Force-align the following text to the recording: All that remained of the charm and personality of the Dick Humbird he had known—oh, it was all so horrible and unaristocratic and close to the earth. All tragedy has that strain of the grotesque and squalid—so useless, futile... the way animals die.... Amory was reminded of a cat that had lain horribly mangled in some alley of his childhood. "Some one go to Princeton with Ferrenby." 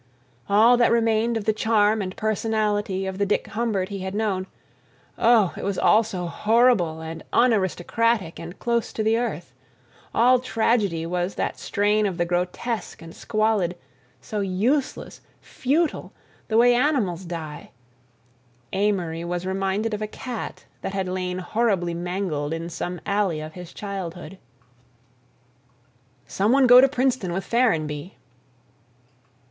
All 0.49 0.77
that 0.77 0.91
remained 0.91 1.37
of 1.37 1.45
the 1.45 1.53
charm 1.53 2.01
and 2.01 2.17
personality 2.17 3.05
of 3.05 3.19
the 3.19 3.25
Dick 3.27 3.45
Humbird 3.49 3.89
he 3.89 3.99
had 3.99 4.15
known—oh, 4.15 5.53
it 5.55 5.63
was 5.63 5.77
all 5.77 6.01
so 6.01 6.25
horrible 6.25 7.01
and 7.01 7.23
unaristocratic 7.31 8.39
and 8.39 8.57
close 8.57 8.91
to 8.93 9.03
the 9.03 9.19
earth. 9.19 9.53
All 10.11 10.39
tragedy 10.39 11.03
has 11.03 11.35
that 11.35 11.59
strain 11.59 12.07
of 12.07 12.17
the 12.17 12.25
grotesque 12.25 13.03
and 13.03 13.15
squalid—so 13.15 14.39
useless, 14.39 15.21
futile... 15.39 16.13
the 16.47 16.57
way 16.57 16.73
animals 16.73 17.23
die.... 17.23 17.69
Amory 18.73 19.23
was 19.23 19.45
reminded 19.45 19.93
of 19.93 20.01
a 20.01 20.07
cat 20.07 20.65
that 20.81 20.93
had 20.95 21.07
lain 21.07 21.37
horribly 21.37 21.93
mangled 21.93 22.53
in 22.55 22.71
some 22.71 22.99
alley 23.05 23.39
of 23.39 23.53
his 23.53 23.71
childhood. 23.71 24.39
"Some 26.25 26.51
one 26.51 26.65
go 26.65 26.81
to 26.81 26.89
Princeton 26.89 27.31
with 27.33 27.45
Ferrenby." 27.45 28.17